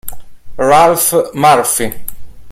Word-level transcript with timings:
Ralph 0.57 1.13
Murphy 1.35 1.93